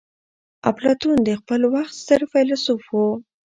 [0.69, 3.09] اپلاتون د خپل وخت ستر فيلسوف وو.